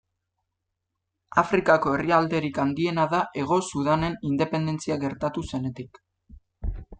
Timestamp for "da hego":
3.11-3.59